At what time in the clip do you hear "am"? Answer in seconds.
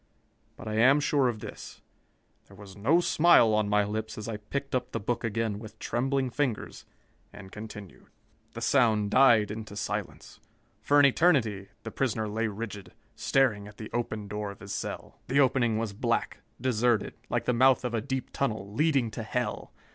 0.79-0.99